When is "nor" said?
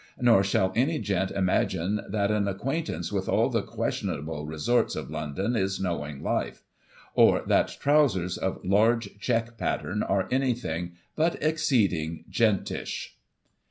0.19-0.43